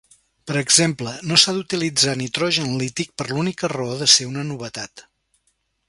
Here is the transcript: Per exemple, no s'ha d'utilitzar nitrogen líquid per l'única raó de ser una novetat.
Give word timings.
Per 0.51 0.53
exemple, 0.61 1.11
no 1.31 1.37
s'ha 1.43 1.53
d'utilitzar 1.57 2.15
nitrogen 2.23 2.73
líquid 2.83 3.13
per 3.23 3.29
l'única 3.33 3.71
raó 3.77 3.95
de 4.03 4.09
ser 4.17 4.29
una 4.35 4.49
novetat. 4.53 5.07